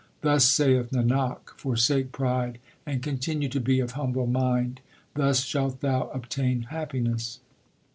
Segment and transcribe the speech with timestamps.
[0.21, 2.57] Thus saith Nanak, forsake pride
[2.87, 4.81] and continue to be of humble mind;
[5.13, 7.39] thus shalt thou obtain happiness.